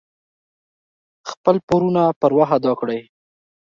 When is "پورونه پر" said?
1.67-2.31